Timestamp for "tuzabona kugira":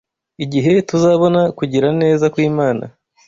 0.89-1.87